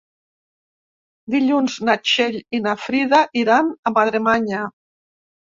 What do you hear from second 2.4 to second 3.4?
i na Frida